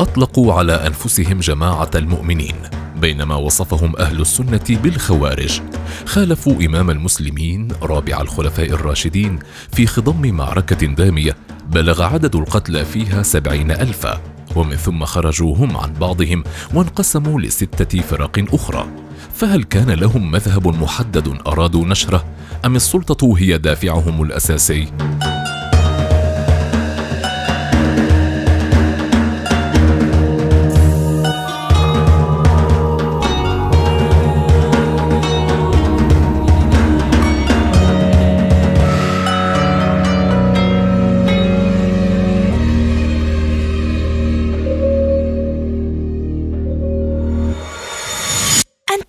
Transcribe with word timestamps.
أطلقوا 0.00 0.52
على 0.54 0.72
أنفسهم 0.72 1.40
جماعة 1.40 1.90
المؤمنين 1.94 2.54
بينما 2.96 3.34
وصفهم 3.34 3.96
أهل 3.96 4.20
السنة 4.20 4.64
بالخوارج 4.82 5.60
خالفوا 6.06 6.52
إمام 6.52 6.90
المسلمين 6.90 7.68
رابع 7.82 8.20
الخلفاء 8.20 8.66
الراشدين 8.66 9.38
في 9.72 9.86
خضم 9.86 10.34
معركة 10.34 10.86
دامية 10.86 11.36
بلغ 11.70 12.02
عدد 12.02 12.36
القتلى 12.36 12.84
فيها 12.84 13.22
سبعين 13.22 13.70
ألفا 13.70 14.20
ومن 14.56 14.76
ثم 14.76 15.04
خرجوا 15.04 15.56
هم 15.56 15.76
عن 15.76 15.92
بعضهم 15.92 16.44
وانقسموا 16.74 17.40
لستة 17.40 18.00
فرق 18.00 18.54
أخرى 18.54 18.86
فهل 19.34 19.62
كان 19.62 19.90
لهم 19.90 20.30
مذهب 20.30 20.68
محدد 20.68 21.38
أرادوا 21.46 21.86
نشره 21.86 22.24
أم 22.64 22.76
السلطة 22.76 23.38
هي 23.38 23.58
دافعهم 23.58 24.22
الأساسي؟ 24.22 24.88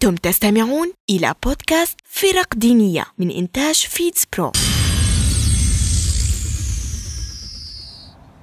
أنتم 0.04 0.16
تستمعون 0.16 0.94
إلى 1.10 1.34
بودكاست 1.44 1.98
فرق 2.06 2.56
دينية 2.56 3.06
من 3.18 3.32
إنتاج 3.32 3.76
فيتس 3.76 4.26
برو 4.38 4.52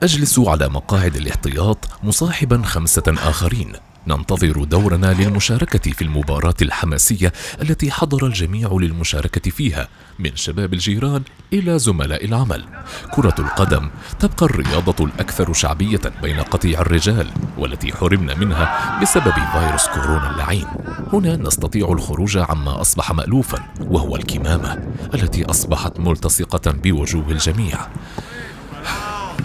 أجلس 0.02 0.38
على 0.38 0.68
مقاعد 0.68 1.16
الاحتياط 1.16 1.78
مصاحبا 2.02 2.62
خمسة 2.62 3.02
آخرين. 3.08 3.72
ننتظر 4.08 4.64
دورنا 4.64 5.14
للمشاركة 5.14 5.92
في 5.92 6.02
المباراة 6.02 6.54
الحماسية 6.62 7.32
التي 7.62 7.90
حضر 7.90 8.26
الجميع 8.26 8.68
للمشاركة 8.72 9.50
فيها 9.50 9.88
من 10.18 10.36
شباب 10.36 10.74
الجيران 10.74 11.22
إلى 11.52 11.78
زملاء 11.78 12.24
العمل. 12.24 12.64
كرة 13.10 13.34
القدم 13.38 13.90
تبقى 14.18 14.46
الرياضة 14.46 15.04
الأكثر 15.04 15.52
شعبية 15.52 16.00
بين 16.22 16.40
قطيع 16.40 16.80
الرجال 16.80 17.30
والتي 17.58 17.92
حرمنا 17.92 18.34
منها 18.34 18.98
بسبب 19.02 19.34
فيروس 19.52 19.86
كورونا 19.86 20.30
اللعين. 20.30 20.66
هنا 21.12 21.36
نستطيع 21.36 21.92
الخروج 21.92 22.38
عما 22.38 22.80
أصبح 22.80 23.12
مألوفا 23.12 23.58
وهو 23.80 24.16
الكمامة 24.16 24.88
التي 25.14 25.44
أصبحت 25.44 26.00
ملتصقة 26.00 26.70
بوجوه 26.70 27.30
الجميع. 27.30 27.78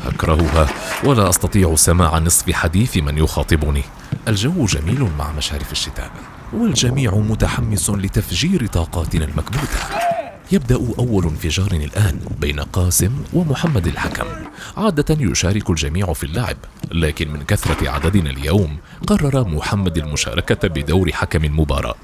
أكرهها 0.05 0.67
ولا 1.03 1.29
أستطيع 1.29 1.75
سماع 1.75 2.19
نصف 2.19 2.51
حديث 2.51 2.97
من 2.97 3.17
يخاطبني. 3.17 3.83
الجو 4.27 4.65
جميل 4.65 5.07
مع 5.17 5.31
مشارف 5.31 5.71
الشتاء 5.71 6.11
والجميع 6.53 7.15
متحمس 7.15 7.89
لتفجير 7.89 8.67
طاقاتنا 8.67 9.25
المكبوتة. 9.25 9.79
يبدأ 10.51 10.75
أول 10.75 11.23
انفجار 11.23 11.71
الآن 11.71 12.19
بين 12.41 12.59
قاسم 12.59 13.11
ومحمد 13.33 13.87
الحكم 13.87 14.25
عادة 14.77 15.15
يشارك 15.19 15.69
الجميع 15.69 16.13
في 16.13 16.23
اللعب 16.23 16.57
لكن 16.91 17.33
من 17.33 17.43
كثرة 17.43 17.89
عددنا 17.89 18.29
اليوم 18.29 18.77
قرر 19.07 19.47
محمد 19.47 19.97
المشاركة 19.97 20.67
بدور 20.67 21.11
حكم 21.11 21.43
المباراة. 21.45 21.95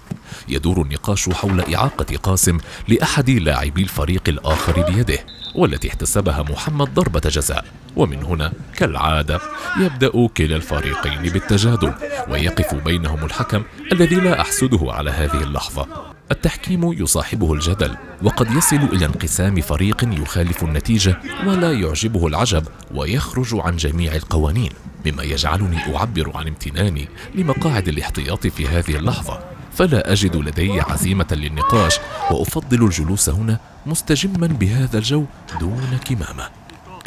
يدور 0.48 0.82
النقاش 0.82 1.30
حول 1.30 1.76
إعاقة 1.76 2.18
قاسم 2.24 2.58
لأحد 2.88 3.30
لاعبي 3.30 3.82
الفريق 3.82 4.24
الآخر 4.28 4.82
بيده 4.92 5.20
والتي 5.56 5.90
احتسبها 5.90 6.44
محمد 6.50 6.94
ضربة 6.94 7.20
جزاء. 7.20 7.66
ومن 7.96 8.24
هنا 8.24 8.54
كالعادة 8.78 9.40
يبدأ 9.80 10.28
كلا 10.28 10.56
الفريقين 10.56 11.22
بالتجادل 11.22 11.94
ويقف 12.30 12.76
بينهم 12.76 13.26
الحكم 13.26 13.64
الذي 13.92 14.16
لا 14.16 14.42
أحسده 14.42 14.80
على 14.94 15.12
هذه 15.12 15.44
اللحظة. 15.44 15.88
التحكيم 16.32 16.94
يصاحبه 16.94 17.54
الجدل 17.54 17.96
وقد 18.24 18.52
يصل 18.52 18.76
إلى 18.76 19.06
انقسام 19.06 19.62
فريق 19.62 20.22
يخالف 20.22 20.64
النتيجة 20.64 21.20
ولا 21.46 21.72
يعجبه 21.72 22.28
العجب 22.28 22.64
ويخرج 22.96 23.48
عن 23.54 23.78
جميع 23.78 24.16
القوانين. 24.16 24.72
مما 25.06 25.24
يجعلني 25.24 25.96
أعبر 25.96 26.32
عن 26.36 26.48
امتناني 26.48 27.08
لمقاعد 27.36 27.88
الاحتياط 27.88 28.48
في 28.48 28.68
هذه 28.68 28.96
اللحظة. 28.96 29.40
فلا 29.80 30.14
أجد 30.14 30.36
لدي 30.36 30.82
عزيمة 30.82 31.28
للنقاش 31.32 32.00
وأفضل 32.32 32.84
الجلوس 32.84 33.30
هنا 33.30 33.60
مستجما 33.86 34.48
بهذا 34.48 34.98
الجو 34.98 35.26
دون 35.60 36.00
كمامة. 36.06 36.50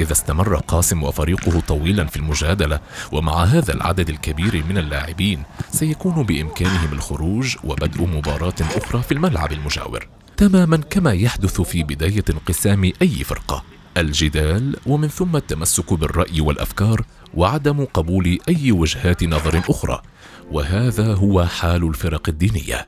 إذا 0.00 0.12
استمر 0.12 0.56
قاسم 0.56 1.02
وفريقه 1.02 1.60
طويلا 1.60 2.04
في 2.04 2.16
المجادلة 2.16 2.80
ومع 3.12 3.44
هذا 3.44 3.74
العدد 3.74 4.08
الكبير 4.08 4.64
من 4.68 4.78
اللاعبين 4.78 5.42
سيكون 5.70 6.22
بإمكانهم 6.22 6.92
الخروج 6.92 7.56
وبدء 7.64 8.06
مباراة 8.06 8.54
أخرى 8.60 9.02
في 9.02 9.14
الملعب 9.14 9.52
المجاور. 9.52 10.08
تماما 10.36 10.76
كما 10.76 11.12
يحدث 11.12 11.60
في 11.60 11.82
بداية 11.82 12.24
انقسام 12.30 12.92
أي 13.02 13.08
فرقة. 13.08 13.64
الجدال 13.96 14.76
ومن 14.86 15.08
ثم 15.08 15.36
التمسك 15.36 15.92
بالرأي 15.92 16.40
والأفكار 16.40 17.04
وعدم 17.34 17.84
قبول 17.84 18.38
أي 18.48 18.72
وجهات 18.72 19.24
نظر 19.24 19.62
أخرى. 19.68 20.02
وهذا 20.52 21.14
هو 21.14 21.44
حال 21.44 21.88
الفرق 21.88 22.28
الدينية. 22.28 22.86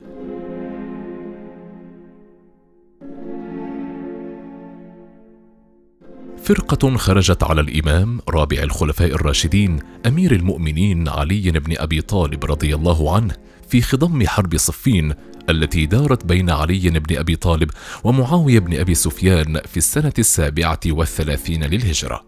فرقة 6.43 6.97
خرجت 6.97 7.43
على 7.43 7.61
الإمام 7.61 8.19
رابع 8.29 8.57
الخلفاء 8.63 9.11
الراشدين 9.11 9.79
أمير 10.05 10.31
المؤمنين 10.31 11.09
علي 11.09 11.51
بن 11.51 11.77
أبي 11.77 12.01
طالب 12.01 12.45
رضي 12.45 12.75
الله 12.75 13.15
عنه 13.15 13.35
في 13.69 13.81
خضم 13.81 14.27
حرب 14.27 14.57
صفين 14.57 15.13
التي 15.49 15.85
دارت 15.85 16.25
بين 16.25 16.49
علي 16.49 16.89
بن 16.89 17.17
أبي 17.17 17.35
طالب 17.35 17.71
ومعاوية 18.03 18.59
بن 18.59 18.79
أبي 18.79 18.95
سفيان 18.95 19.61
في 19.65 19.77
السنة 19.77 20.13
السابعة 20.19 20.79
والثلاثين 20.87 21.63
للهجرة. 21.63 22.25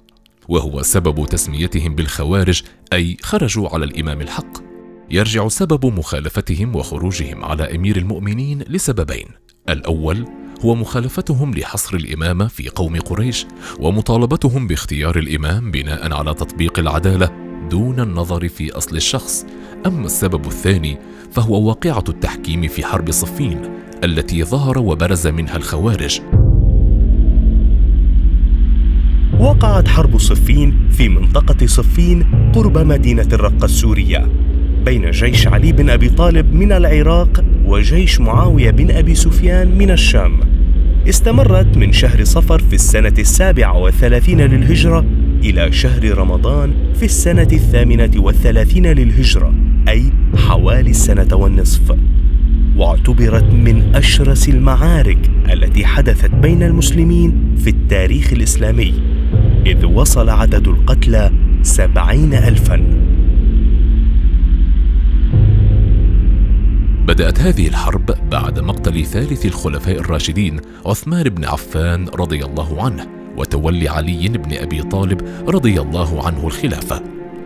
وهو 0.48 0.82
سبب 0.82 1.26
تسميتهم 1.26 1.96
بالخوارج 1.96 2.64
أي 2.94 3.18
خرجوا 3.22 3.70
على 3.70 3.86
الإمام 3.86 4.22
الحق. 4.22 4.67
يرجع 5.12 5.48
سبب 5.48 5.86
مخالفتهم 5.86 6.76
وخروجهم 6.76 7.46
على 7.46 7.76
أمير 7.76 7.98
المؤمنين 7.98 8.64
لسببين. 8.70 9.26
الأول 9.70 10.26
هو 10.66 10.76
مخالفتهم 10.76 11.54
لحصر 11.54 11.96
الإمامة 11.96 12.48
في 12.48 12.70
قوم 12.70 13.00
قريش 13.00 13.46
ومطالبتهم 13.80 14.68
باختيار 14.68 15.18
الإمام 15.18 15.72
بناء 15.72 16.14
على 16.14 16.34
تطبيق 16.34 16.80
العدالة 16.80 17.32
دون 17.70 18.00
النظر 18.00 18.48
في 18.48 18.72
أصل 18.72 18.96
الشخص. 18.96 19.46
أما 19.86 20.06
السبب 20.06 20.46
الثاني 20.46 20.98
فهو 21.32 21.68
واقعة 21.68 22.04
التحكيم 22.10 22.68
في 22.68 22.86
حرب 22.86 23.12
صفين 23.12 23.62
التي 24.04 24.44
ظهر 24.44 24.80
وبرز 24.80 25.28
منها 25.28 25.58
الخوارج. 25.58 26.22
وقعت 29.40 29.88
حرب 29.88 30.18
صفين 30.18 30.90
في 30.92 31.10
منطقة 31.10 31.66
صفين 31.66 32.52
قرب 32.56 32.78
مدينة 32.78 33.28
الرقة 33.34 33.66
السورية. 33.66 34.47
بين 34.88 35.12
جيش 35.12 35.48
علي 35.48 35.72
بن 35.72 35.90
أبي 35.90 36.10
طالب 36.10 36.54
من 36.54 36.72
العراق 36.72 37.44
وجيش 37.66 38.22
معاوية 38.22 38.72
بن 38.72 38.92
أبي 38.92 39.16
سفيان 39.16 39.78
من 39.78 39.92
الشام. 39.92 40.40
استمرت 41.10 41.78
من 41.78 41.92
شهر 41.92 42.24
صفر 42.24 42.60
في 42.60 42.74
السنة 42.74 43.14
السابعة 43.20 43.78
والثلاثين 43.78 44.42
للهجرة 44.42 45.06
إلى 45.44 45.72
شهر 45.72 46.18
رمضان 46.18 46.74
في 46.96 47.06
السنة 47.06 47.48
الثامنة 47.52 48.12
والثلاثين 48.16 48.88
للهجرة 48.88 49.54
أي 49.90 50.12
حوالي 50.36 50.90
السنة 50.90 51.36
والنصف. 51.36 51.96
واعتبرت 52.76 53.54
من 53.54 53.96
أشرس 53.96 54.50
المعارك 54.50 55.32
التي 55.54 55.86
حدثت 55.86 56.32
بين 56.32 56.64
المسلمين 56.64 57.56
في 57.58 57.70
التاريخ 57.70 58.34
الإسلامي 58.34 58.94
إذ 59.66 59.86
وصل 59.86 60.30
عدد 60.30 60.68
القتلى 60.68 61.32
سبعين 61.62 62.34
الفا. 62.34 63.07
بدأت 67.08 67.40
هذه 67.40 67.68
الحرب 67.68 68.30
بعد 68.30 68.60
مقتل 68.60 69.06
ثالث 69.06 69.46
الخلفاء 69.46 69.96
الراشدين 69.96 70.60
عثمان 70.86 71.24
بن 71.24 71.46
عفان 71.46 72.08
رضي 72.08 72.46
الله 72.46 72.84
عنه 72.84 73.08
وتولي 73.38 73.90
علي 73.90 74.28
بن 74.28 74.58
أبي 74.58 74.84
طالب 74.84 75.22
رضي 75.48 75.82
الله 75.82 76.28
عنه 76.28 76.48
الخلافة 76.48 77.04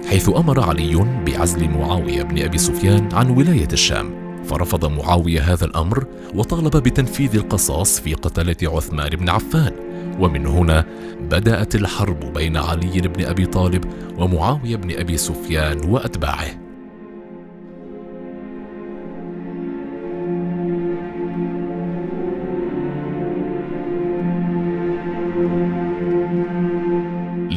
حيث 0.09 0.29
أمر 0.29 0.59
علي 0.59 1.21
بعزل 1.25 1.69
معاوية 1.69 2.23
بن 2.23 2.41
أبي 2.43 2.57
سفيان 2.57 3.09
عن 3.13 3.29
ولاية 3.29 3.67
الشام 3.73 4.13
فرفض 4.45 4.85
معاوية 4.85 5.41
هذا 5.41 5.65
الأمر 5.65 6.05
وطالب 6.35 6.77
بتنفيذ 6.77 7.35
القصاص 7.35 7.99
في 7.99 8.13
قتلة 8.13 8.55
عثمان 8.63 9.09
بن 9.09 9.29
عفان 9.29 9.71
ومن 10.19 10.45
هنا 10.45 10.85
بدأت 11.21 11.75
الحرب 11.75 12.33
بين 12.33 12.57
علي 12.57 13.01
بن 13.01 13.25
أبي 13.25 13.45
طالب 13.45 13.83
ومعاوية 14.17 14.75
بن 14.75 14.99
أبي 14.99 15.17
سفيان 15.17 15.89
وأتباعه. 15.89 16.60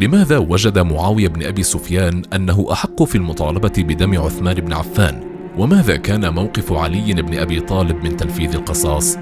لماذا 0.04 0.38
وجد 0.38 0.78
معاوية 0.78 1.28
بن 1.28 1.42
أبي 1.42 1.62
سفيان 1.62 2.22
أنه 2.32 2.66
أحق 2.72 3.02
في 3.02 3.14
المطالبة 3.14 3.72
بدم 3.78 4.18
عثمان 4.20 4.54
بن 4.54 4.72
عفان؟ 4.72 5.24
وماذا 5.58 5.96
كان 5.96 6.34
موقف 6.34 6.72
علي 6.72 7.12
بن 7.12 7.38
أبي 7.38 7.60
طالب 7.60 8.04
من 8.04 8.16
تنفيذ 8.16 8.54
القصاص؟ 8.54 9.16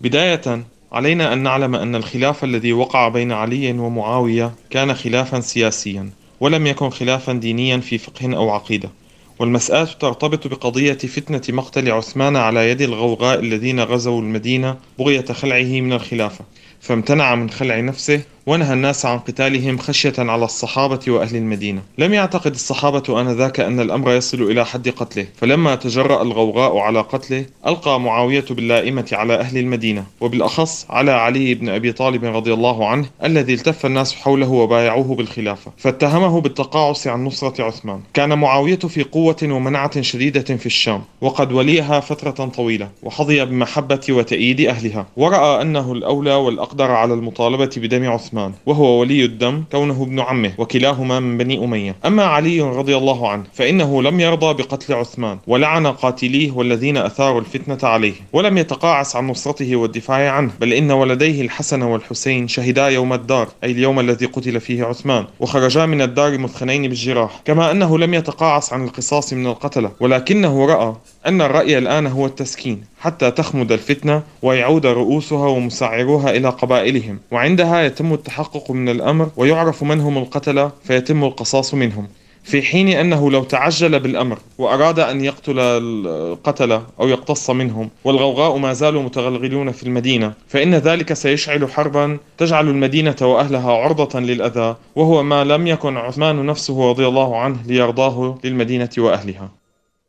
بداية 0.00 0.64
علينا 0.92 1.32
أن 1.32 1.42
نعلم 1.42 1.74
أن 1.74 1.94
الخلاف 1.94 2.44
الذي 2.44 2.72
وقع 2.72 3.08
بين 3.08 3.32
علي 3.32 3.72
ومعاوية 3.72 4.52
كان 4.70 4.94
خلافا 4.94 5.40
سياسيا 5.40 6.10
ولم 6.40 6.66
يكن 6.66 6.90
خلافا 6.90 7.32
دينيا 7.32 7.78
في 7.78 7.98
فقه 7.98 8.36
أو 8.36 8.50
عقيدة 8.50 8.90
والمسألة 9.38 9.84
ترتبط 9.84 10.46
بقضية 10.46 10.98
فتنة 10.98 11.42
مقتل 11.48 11.92
عثمان 11.92 12.36
على 12.36 12.70
يد 12.70 12.82
الغوغاء 12.82 13.40
الذين 13.40 13.80
غزوا 13.80 14.20
المدينة 14.20 14.76
بغية 14.98 15.24
خلعه 15.24 15.80
من 15.80 15.92
الخلافة 15.92 16.44
فامتنع 16.80 17.34
من 17.34 17.50
خلع 17.50 17.80
نفسه 17.80 18.22
ونهى 18.50 18.72
الناس 18.72 19.06
عن 19.06 19.18
قتالهم 19.18 19.78
خشية 19.78 20.12
على 20.18 20.44
الصحابة 20.44 21.00
وأهل 21.08 21.36
المدينة. 21.36 21.82
لم 21.98 22.14
يعتقد 22.14 22.54
الصحابة 22.54 23.20
آنذاك 23.20 23.60
أن 23.60 23.80
الأمر 23.80 24.12
يصل 24.12 24.42
إلى 24.42 24.66
حد 24.66 24.88
قتله. 24.88 25.26
فلما 25.36 25.74
تجرأ 25.74 26.22
الغوغاء 26.22 26.78
على 26.78 27.00
قتله 27.00 27.44
ألقى 27.66 28.00
معاوية 28.00 28.44
باللائمة 28.50 29.08
على 29.12 29.34
أهل 29.34 29.58
المدينة 29.58 30.04
وبالأخص 30.20 30.86
على 30.90 31.10
علي 31.10 31.54
بن 31.54 31.68
أبي 31.68 31.92
طالب 31.92 32.24
رضي 32.24 32.52
الله 32.52 32.88
عنه 32.88 33.06
الذي 33.24 33.54
التف 33.54 33.86
الناس 33.86 34.14
حوله 34.14 34.50
وبايعوه 34.50 35.14
بالخلافة. 35.14 35.72
فاتهمه 35.76 36.40
بالتقاعس 36.40 37.06
عن 37.06 37.24
نصرة 37.24 37.64
عثمان. 37.64 38.00
كان 38.14 38.38
معاوية 38.38 38.78
في 38.78 39.02
قوة 39.02 39.36
ومنعة 39.42 40.00
شديدة 40.00 40.56
في 40.56 40.66
الشام 40.66 41.02
وقد 41.20 41.52
وليها 41.52 42.00
فترة 42.00 42.46
طويلة 42.46 42.88
وحظي 43.02 43.44
بمحبة 43.44 44.00
وتأييد 44.10 44.60
أهلها. 44.60 45.06
ورأى 45.16 45.62
أنه 45.62 45.92
الأولى 45.92 46.34
والأقدر 46.34 46.90
على 46.90 47.14
المطالبة 47.14 47.70
بدم 47.76 48.10
عثمان. 48.10 48.39
عثمان 48.40 48.52
وهو 48.66 49.00
ولي 49.00 49.24
الدم 49.24 49.64
كونه 49.72 50.02
ابن 50.02 50.20
عمه 50.20 50.52
وكلاهما 50.58 51.20
من 51.20 51.38
بني 51.38 51.64
أمية. 51.64 51.96
أما 52.06 52.24
علي 52.24 52.60
رضي 52.60 52.96
الله 52.96 53.28
عنه 53.28 53.44
فإنه 53.52 54.02
لم 54.02 54.20
يرضى 54.20 54.62
بقتل 54.62 54.94
عثمان 54.94 55.38
ولعن 55.46 55.86
قاتليه 55.86 56.50
والذين 56.52 56.96
أثاروا 56.96 57.40
الفتنة 57.40 57.78
عليه 57.82 58.14
ولم 58.32 58.58
يتقاعس 58.58 59.16
عن 59.16 59.26
نصرته 59.26 59.76
والدفاع 59.76 60.30
عنه. 60.30 60.50
بل 60.60 60.72
إن 60.72 60.90
ولديه 60.90 61.42
الحسن 61.42 61.82
والحسين 61.82 62.48
شهدا 62.48 62.88
يوم 62.88 63.12
الدار 63.12 63.48
أي 63.64 63.70
اليوم 63.70 64.00
الذي 64.00 64.26
قتل 64.26 64.60
فيه 64.60 64.84
عثمان 64.84 65.24
وخرجا 65.40 65.86
من 65.86 66.02
الدار 66.02 66.38
مثخنين 66.38 66.82
بالجراح. 66.82 67.40
كما 67.44 67.70
أنه 67.70 67.98
لم 67.98 68.14
يتقاعس 68.14 68.72
عن 68.72 68.84
القصاص 68.84 69.32
من 69.32 69.46
القتلة 69.46 69.90
ولكنه 70.00 70.66
رأى 70.66 70.94
أن 71.26 71.42
الرأي 71.42 71.78
الآن 71.78 72.06
هو 72.06 72.26
التسكين. 72.26 72.84
حتى 73.00 73.30
تخمد 73.30 73.72
الفتنة 73.72 74.22
ويعود 74.42 74.86
رؤوسها 74.86 75.48
ومسعروها 75.48 76.30
إلى 76.30 76.48
قبائلهم. 76.48 77.18
وعندها 77.30 77.82
يتم 77.82 78.12
التحقق 78.12 78.70
من 78.70 78.88
الأمر 78.88 79.28
ويعرف 79.36 79.82
من 79.82 80.00
هم 80.00 80.18
القتلة 80.18 80.72
فيتم 80.84 81.24
القصاص 81.24 81.74
منهم. 81.74 82.08
في 82.42 82.62
حين 82.62 82.88
أنه 82.88 83.30
لو 83.30 83.44
تعجل 83.44 84.00
بالأمر 84.00 84.38
وأراد 84.58 84.98
أن 84.98 85.24
يقتل 85.24 85.58
القتلة 85.58 86.82
أو 87.00 87.08
يقتص 87.08 87.50
منهم 87.50 87.90
والغوغاء 88.04 88.56
ما 88.56 88.72
زالوا 88.72 89.02
متغلغلون 89.02 89.72
في 89.72 89.82
المدينة 89.82 90.32
فإن 90.48 90.74
ذلك 90.74 91.12
سيشعل 91.12 91.70
حربا 91.70 92.18
تجعل 92.38 92.68
المدينة 92.68 93.16
وأهلها 93.22 93.72
عرضة 93.72 94.20
للأذى 94.20 94.76
وهو 94.96 95.22
ما 95.22 95.44
لم 95.44 95.66
يكن 95.66 95.96
عثمان 95.96 96.46
نفسه 96.46 96.90
رضي 96.90 97.06
الله 97.06 97.38
عنه 97.38 97.56
ليرضاه 97.66 98.38
للمدينة 98.44 98.90
وأهلها. 98.98 99.59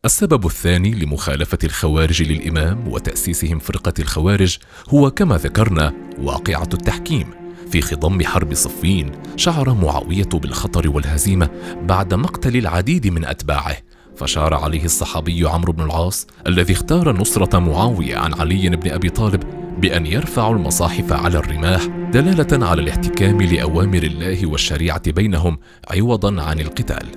السبب 0.06 0.46
الثاني 0.46 0.92
لمخالفة 0.92 1.58
الخوارج 1.64 2.24
للإمام 2.24 2.88
وتأسيسهم 2.88 3.60
فرقة 3.60 3.94
الخوارج 4.00 4.58
هو 4.90 5.12
كما 5.12 5.38
ذكرنا 5.38 5.94
واقعة 6.18 6.70
التحكيم 6.74 7.28
في 7.72 7.82
خضم 7.82 8.24
حرب 8.24 8.54
صفين 8.54 9.12
شعر 9.36 9.74
معاوية 9.74 10.30
بالخطر 10.34 10.90
والهزيمة 10.90 11.50
بعد 11.82 12.14
مقتل 12.14 12.58
العديد 12.58 13.08
من 13.08 13.26
أتباعه 13.26 13.78
فشار 14.18 14.54
عليه 14.54 14.86
الصحابي 14.86 15.48
عمرو 15.48 15.74
بن 15.74 15.84
العاص 15.84 16.28
الذي 16.48 16.74
اختار 16.74 17.18
نصرة 17.18 17.60
معاوية 17.60 18.18
عن 18.18 18.34
علي 18.34 18.70
بن 18.70 18.92
أبي 18.92 19.10
طالب 19.10 19.44
بأن 19.82 20.06
يرفعوا 20.06 20.56
المصاحف 20.56 21.14
على 21.14 21.38
الرماح 21.38 21.86
دلالة 21.86 22.68
على 22.68 22.82
الاحتكام 22.82 23.42
لأوامر 23.42 24.04
الله 24.04 24.46
والشريعة 24.48 25.12
بينهم 25.12 25.58
عوضا 25.90 26.42
عن 26.42 26.60
القتال. 26.60 27.08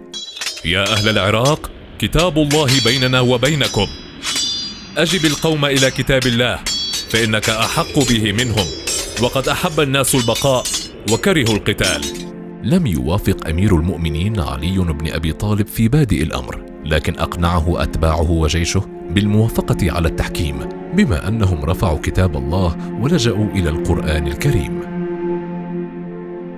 يا 0.65 0.93
أهل 0.93 1.09
العراق 1.09 1.71
كتاب 1.99 2.39
الله 2.39 2.71
بيننا 2.85 3.21
وبينكم. 3.21 3.87
أجب 4.99 5.25
القوم 5.25 5.65
إلى 5.65 5.91
كتاب 5.91 6.27
الله 6.27 6.59
فإنك 7.09 7.51
أحق 7.51 7.99
به 7.99 8.33
منهم. 8.33 8.67
وقد 9.23 9.49
أحب 9.49 9.81
الناس 9.81 10.15
البقاء 10.15 10.65
وكرهوا 11.13 11.57
القتال. 11.57 12.01
لم 12.63 12.87
يوافق 12.87 13.49
أمير 13.49 13.77
المؤمنين 13.77 14.41
علي 14.41 14.79
بن 14.79 15.13
أبي 15.13 15.33
طالب 15.33 15.67
في 15.67 15.89
بادئ 15.89 16.23
الأمر 16.23 16.65
لكن 16.85 17.19
أقنعه 17.19 17.83
أتباعه 17.83 18.31
وجيشه 18.31 18.83
بالموافقة 19.11 19.93
على 19.93 20.09
التحكيم 20.09 20.59
بما 20.95 21.29
أنهم 21.29 21.65
رفعوا 21.65 21.99
كتاب 22.03 22.37
الله 22.37 22.77
ولجأوا 23.01 23.47
إلى 23.47 23.69
القرآن 23.69 24.27
الكريم. 24.27 24.81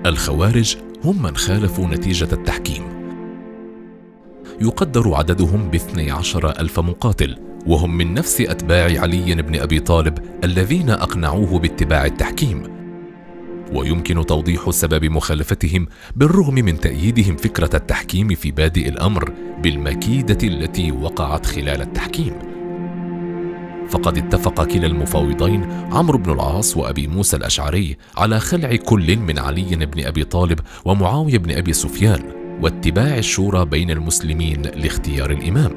الخوارج 0.05 0.75
هم 1.03 1.21
من 1.21 1.35
خالفوا 1.35 1.87
نتيجة 1.87 2.29
التحكيم. 2.33 2.96
يقدر 4.61 5.13
عددهم 5.13 5.69
باثني 5.69 6.11
عشر 6.11 6.49
ألف 6.49 6.79
مقاتل 6.79 7.37
وهم 7.67 7.97
من 7.97 8.13
نفس 8.13 8.41
أتباع 8.41 9.01
علي 9.01 9.35
بن 9.35 9.55
أبي 9.59 9.79
طالب 9.79 10.17
الذين 10.43 10.89
أقنعوه 10.89 11.59
باتباع 11.59 12.05
التحكيم. 12.05 12.63
ويمكن 13.73 14.25
توضيح 14.25 14.69
سبب 14.69 15.05
مخالفتهم 15.05 15.87
بالرغم 16.15 16.53
من 16.53 16.79
تأييدهم 16.79 17.35
فكرة 17.35 17.75
التحكيم 17.75 18.35
في 18.35 18.51
بادئ 18.51 18.89
الأمر 18.89 19.33
بالمكيدة 19.63 20.47
التي 20.47 20.91
وقعت 20.91 21.45
خلال 21.45 21.81
التحكيم. 21.81 22.33
فقد 23.89 24.17
اتفق 24.17 24.63
كلا 24.63 24.87
المفاوضين 24.87 25.63
عمرو 25.91 26.17
بن 26.17 26.31
العاص 26.31 26.77
وأبي 26.77 27.07
موسى 27.07 27.37
الأشعري 27.37 27.97
على 28.17 28.39
خلع 28.39 28.75
كل 28.75 29.17
من 29.17 29.39
علي 29.39 29.75
بن 29.75 30.05
أبي 30.05 30.23
طالب 30.23 30.59
ومعاوية 30.85 31.37
بن 31.37 31.51
أبي 31.51 31.73
سفيان 31.73 32.36
واتباع 32.61 33.17
الشورى 33.17 33.65
بين 33.65 33.91
المسلمين 33.91 34.61
لاختيار 34.61 35.31
الإمام. 35.31 35.71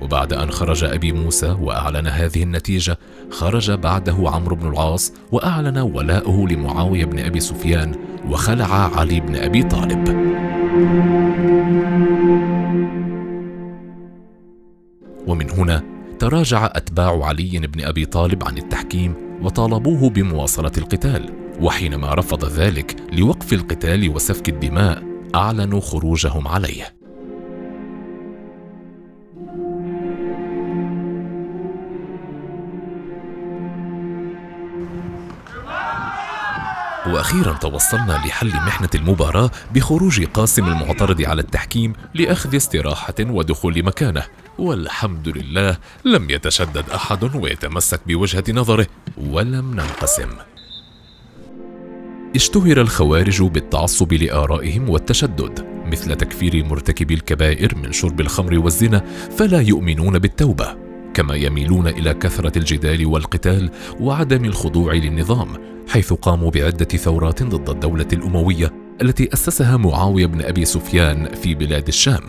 وبعد 0.00 0.32
أن 0.32 0.50
خرج 0.50 0.84
أبي 0.84 1.12
موسى 1.12 1.56
وأعلن 1.60 2.06
هذه 2.06 2.42
النتيجة 2.42 2.98
خرج 3.30 3.70
بعده 3.70 4.16
عمرو 4.24 4.56
بن 4.56 4.68
العاص 4.68 5.12
وأعلن 5.32 5.78
ولاءه 5.78 6.46
لمعاوية 6.50 7.04
بن 7.04 7.18
أبي 7.18 7.40
سفيان 7.40 7.94
وخلع 8.28 8.98
علي 8.98 9.20
بن 9.20 9.36
أبي 9.36 9.62
طالب. 9.62 10.08
ومن 15.26 15.50
هنا 15.50 15.82
تراجع 16.18 16.66
أتباع 16.66 17.24
علي 17.24 17.58
بن 17.58 17.84
أبي 17.84 18.04
طالب 18.04 18.44
عن 18.44 18.58
التحكيم 18.58 19.14
وطالبوه 19.42 20.10
بمواصلة 20.10 20.72
القتال. 20.78 21.30
وحينما 21.60 22.14
رفض 22.14 22.44
ذلك 22.44 22.96
لوقف 23.12 23.52
القتال 23.52 24.08
وسفك 24.08 24.48
الدماء 24.48 25.17
أعلنوا 25.34 25.80
خروجهم 25.80 26.48
عليه. 26.48 26.98
وأخيرا 37.06 37.52
توصلنا 37.52 38.12
لحل 38.26 38.48
محنة 38.48 38.88
المباراة 38.94 39.50
بخروج 39.74 40.24
قاسم 40.24 40.64
المعترض 40.64 41.22
على 41.22 41.40
التحكيم 41.42 41.92
لأخذ 42.14 42.56
استراحة 42.56 43.14
ودخول 43.20 43.84
مكانه. 43.84 44.24
والحمد 44.58 45.28
لله 45.28 45.76
لم 46.04 46.30
يتشدد 46.30 46.90
أحد 46.90 47.36
ويتمسك 47.36 48.00
بوجهة 48.06 48.44
نظره 48.48 48.86
ولم 49.16 49.74
ننقسم. 49.74 50.28
اشتهر 52.38 52.80
الخوارج 52.80 53.42
بالتعصب 53.42 54.12
لآرائهم 54.12 54.90
والتشدد. 54.90 55.64
مثل 55.86 56.16
تكفير 56.16 56.64
مرتكبي 56.64 57.14
الكبائر 57.14 57.74
من 57.76 57.92
شرب 57.92 58.20
الخمر 58.20 58.58
والزنا 58.58 59.04
فلا 59.36 59.60
يؤمنون 59.60 60.18
بالتوبة. 60.18 60.76
كما 61.14 61.34
يميلون 61.34 61.88
إلى 61.88 62.14
كثرة 62.14 62.58
الجدال 62.58 63.06
والقتال 63.06 63.70
وعدم 64.00 64.44
الخضوع 64.44 64.92
للنظام 64.92 65.48
حيث 65.88 66.12
قاموا 66.12 66.50
بعدة 66.50 66.84
ثورات 66.84 67.42
ضد 67.42 67.70
الدولة 67.70 68.08
الأموية 68.12 68.72
التي 69.02 69.32
أسسها 69.32 69.76
معاوية 69.76 70.26
بن 70.26 70.42
أبي 70.42 70.64
سفيان 70.64 71.34
في 71.34 71.54
بلاد 71.54 71.88
الشام. 71.88 72.22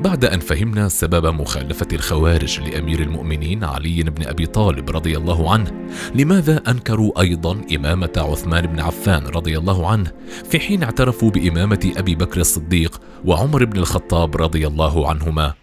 بعد 0.00 0.24
أن 0.24 0.40
فهمنا 0.40 0.88
سبب 0.88 1.26
مخالفة 1.26 1.86
الخوارج 1.92 2.60
لأمير 2.60 3.00
المؤمنين 3.00 3.64
علي 3.64 4.02
بن 4.02 4.26
أبي 4.26 4.46
طالب 4.46 4.90
رضي 4.90 5.16
الله 5.16 5.52
عنه، 5.52 5.88
لماذا 6.14 6.62
أنكروا 6.68 7.20
أيضا 7.20 7.60
إمامة 7.76 8.12
عثمان 8.16 8.66
بن 8.66 8.80
عفان 8.80 9.26
رضي 9.26 9.58
الله 9.58 9.88
عنه، 9.88 10.12
في 10.50 10.60
حين 10.60 10.82
اعترفوا 10.82 11.30
بإمامة 11.30 11.92
أبي 11.96 12.14
بكر 12.14 12.40
الصديق 12.40 13.00
وعمر 13.24 13.64
بن 13.64 13.78
الخطاب 13.78 14.36
رضي 14.36 14.66
الله 14.66 15.08
عنهما؟ 15.08 15.54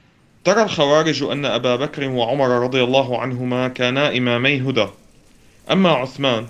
ترى 0.43 0.63
الخوارج 0.63 1.23
أن 1.23 1.45
أبا 1.45 1.75
بكر 1.75 2.07
وعمر 2.07 2.49
رضي 2.49 2.83
الله 2.83 3.21
عنهما 3.21 3.67
كانا 3.67 4.17
إمامي 4.17 4.61
هدى، 4.61 4.87
أما 5.71 5.89
عثمان 5.89 6.45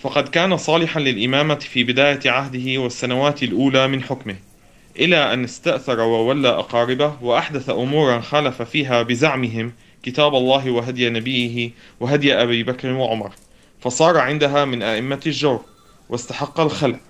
فقد 0.00 0.28
كان 0.28 0.56
صالحا 0.56 1.00
للإمامة 1.00 1.54
في 1.54 1.84
بداية 1.84 2.30
عهده 2.30 2.80
والسنوات 2.80 3.42
الأولى 3.42 3.88
من 3.88 4.02
حكمه 4.02 4.36
إلى 5.00 5.32
أن 5.32 5.44
استأثر 5.44 6.00
وولى 6.00 6.48
أقاربه 6.48 7.16
وأحدث 7.22 7.70
أمورا 7.70 8.20
خالف 8.20 8.62
فيها 8.62 9.02
بزعمهم 9.02 9.72
كتاب 10.02 10.34
الله 10.34 10.70
وهدي 10.70 11.10
نبيه 11.10 11.70
وهدي 12.00 12.34
أبي 12.34 12.62
بكر 12.62 12.92
وعمر 12.92 13.32
فصار 13.80 14.18
عندها 14.18 14.64
من 14.64 14.82
أئمة 14.82 15.20
الجور 15.26 15.60
واستحق 16.08 16.60
الخلع 16.60 17.00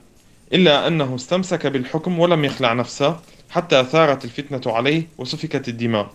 إلا 0.52 0.86
أنه 0.86 1.14
استمسك 1.14 1.66
بالحكم 1.66 2.18
ولم 2.18 2.44
يخلع 2.44 2.72
نفسه 2.72 3.20
حتى 3.50 3.84
ثارت 3.84 4.24
الفتنة 4.24 4.72
عليه 4.74 5.08
وسفكت 5.18 5.68
الدماء. 5.68 6.10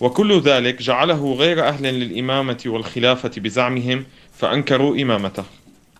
وكل 0.00 0.40
ذلك 0.40 0.82
جعله 0.82 1.32
غير 1.32 1.68
أهل 1.68 1.82
للإمامة 1.82 2.62
والخلافة 2.66 3.30
بزعمهم 3.36 4.04
فأنكروا 4.38 4.96
إمامته. 4.96 5.44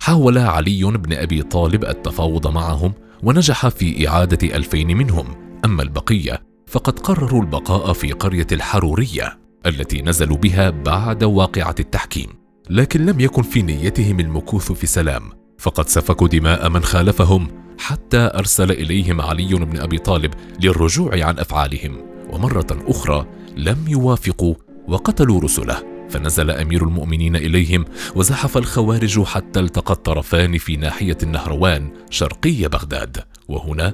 حاول 0.00 0.38
علي 0.38 0.84
بن 0.84 1.12
أبي 1.12 1.42
طالب 1.42 1.84
التفاوض 1.84 2.46
معهم 2.46 2.92
ونجح 3.22 3.68
في 3.68 4.08
إعادة 4.08 4.56
ألفين 4.56 4.96
منهم. 4.96 5.26
أما 5.64 5.82
البقية 5.82 6.42
فقد 6.66 6.98
قرروا 6.98 7.42
البقاء 7.42 7.92
في 7.92 8.12
قرية 8.12 8.46
الحرورية 8.52 9.38
التي 9.66 10.02
نزلوا 10.02 10.36
بها 10.36 10.70
بعد 10.70 11.24
واقعة 11.24 11.74
التحكيم. 11.80 12.28
لكن 12.70 13.06
لم 13.06 13.20
يكن 13.20 13.42
في 13.42 13.62
نيتهم 13.62 14.20
المكوث 14.20 14.72
في 14.72 14.86
سلام 14.86 15.22
فقد 15.58 15.88
سفكوا 15.88 16.28
دماء 16.28 16.68
من 16.68 16.82
خالفهم 16.82 17.48
حتى 17.78 18.30
أرسل 18.34 18.70
إليهم 18.70 19.20
علي 19.20 19.54
بن 19.54 19.78
أبي 19.78 19.98
طالب 19.98 20.34
للرجوع 20.62 21.24
عن 21.24 21.38
أفعالهم. 21.38 21.96
ومرة 22.32 22.66
أخرى 22.86 23.26
لم 23.56 23.84
يوافقوا 23.88 24.54
وقتلوا 24.88 25.40
رسله. 25.40 25.87
فنزل 26.10 26.50
أمير 26.50 26.82
المؤمنين 26.82 27.36
إليهم 27.36 27.84
وزحف 28.14 28.56
الخوارج 28.56 29.22
حتى 29.22 29.60
التقى 29.60 29.94
الطرفان 29.94 30.58
في 30.58 30.76
ناحية 30.76 31.18
النهروان 31.22 31.90
شرقي 32.10 32.68
بغداد. 32.68 33.24
وهنا 33.48 33.92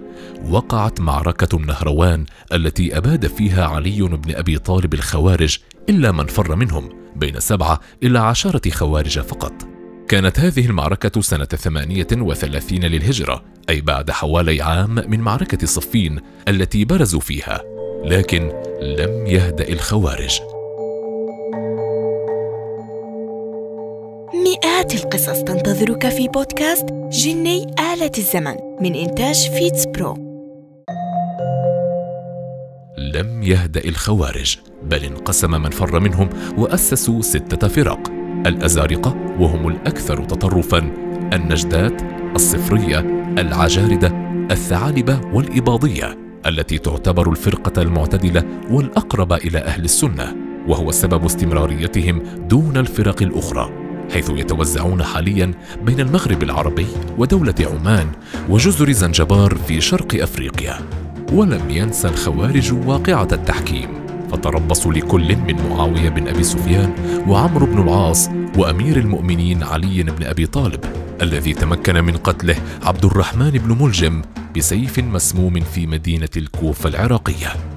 وقعت 0.50 1.00
معركة 1.00 1.56
النهروان 1.56 2.26
التي 2.52 2.96
أباد 2.96 3.26
فيها 3.26 3.64
علي 3.64 4.02
بن 4.02 4.34
أبي 4.34 4.58
طالب 4.58 4.94
الخوارج 4.94 5.58
إلا 5.88 6.12
من 6.12 6.26
فر 6.26 6.56
منهم 6.56 6.88
بين 7.16 7.40
سبعة 7.40 7.80
إلى 8.02 8.18
عشرة 8.18 8.70
خوارج 8.70 9.18
فقط. 9.18 9.52
كانت 10.08 10.40
هذه 10.40 10.66
المعركة 10.66 11.20
سنة 11.20 11.44
ثمانية 11.44 12.06
وثلاثين 12.12 12.84
للهجرة 12.84 13.44
أي 13.70 13.80
بعد 13.80 14.10
حوالي 14.10 14.62
عام 14.62 14.94
من 14.94 15.20
معركة 15.20 15.66
صفين 15.66 16.20
التي 16.48 16.84
برزوا 16.84 17.20
فيها 17.20 17.60
لكن 18.04 18.52
لم 18.82 19.26
يهدأ 19.26 19.68
الخوارج. 19.68 20.53
مئات 24.34 24.94
القصص 24.94 25.42
تنتظرك 25.42 26.08
في 26.08 26.28
بودكاست 26.28 26.86
جني 27.10 27.66
آلة 27.92 28.10
الزمن 28.18 28.54
من 28.80 28.94
إنتاج 28.94 29.50
فيتس 29.50 29.86
برو. 29.86 30.14
لم 32.98 33.42
يهدأ 33.42 33.84
الخوارج 33.88 34.58
بل 34.82 35.04
انقسم 35.04 35.50
من 35.50 35.70
فر 35.70 36.00
منهم 36.00 36.28
وأسسوا 36.58 37.22
ستة 37.22 37.68
فرق 37.68 38.12
الأزارقة 38.46 39.16
وهم 39.40 39.68
الأكثر 39.68 40.24
تطرفا 40.24 40.78
النجدات 41.32 42.02
الصفرية 42.34 42.98
العجاردة 43.38 44.12
الثعالبة 44.50 45.20
والإباضية 45.32 46.18
التي 46.46 46.78
تعتبر 46.78 47.30
الفرقة 47.30 47.82
المعتدلة 47.82 48.44
والأقرب 48.70 49.32
إلى 49.32 49.58
أهل 49.58 49.84
السنة 49.84 50.36
وهو 50.68 50.90
سبب 50.90 51.24
استمراريتهم 51.24 52.22
دون 52.48 52.76
الفرق 52.76 53.22
الأخرى. 53.22 53.83
حيث 54.12 54.30
يتوزعون 54.30 55.02
حاليا 55.02 55.54
بين 55.82 56.00
المغرب 56.00 56.42
العربي 56.42 56.86
ودولة 57.18 57.54
عمان 57.60 58.06
وجزر 58.48 58.92
زنجبار 58.92 59.54
في 59.54 59.80
شرق 59.80 60.22
أفريقيا. 60.22 60.78
ولم 61.32 61.70
ينسى 61.70 62.08
الخوارج 62.08 62.72
واقعة 62.72 63.28
التحكيم 63.32 63.88
فتربصوا 64.32 64.92
لكل 64.92 65.36
من 65.36 65.68
معاوية 65.70 66.08
بن 66.08 66.28
أبي 66.28 66.42
سفيان 66.42 66.94
وعمرو 67.28 67.66
بن 67.66 67.82
العاص 67.82 68.28
وأمير 68.56 68.96
المؤمنين 68.96 69.62
علي 69.62 70.02
بن 70.02 70.24
أبي 70.24 70.46
طالب 70.46 70.80
الذي 71.22 71.54
تمكن 71.54 72.04
من 72.04 72.16
قتله 72.16 72.56
عبد 72.82 73.04
الرحمن 73.04 73.50
بن 73.50 73.84
ملجم 73.84 74.22
بسيف 74.56 74.98
مسموم 74.98 75.60
في 75.60 75.86
مدينة 75.86 76.28
الكوفة 76.36 76.88
العراقية. 76.88 77.73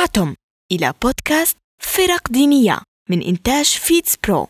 استمعتم 0.00 0.34
إلى 0.72 0.94
بودكاست 1.02 1.56
فرق 1.82 2.28
دينية 2.30 2.78
من 3.10 3.22
إنتاج 3.22 3.66
فيتس 3.66 4.16
برو 4.16 4.48